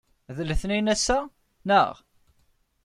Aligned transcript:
D 0.35 0.37
letniyen 0.43 0.91
ass-a, 0.93 1.17
naɣ? 1.67 1.91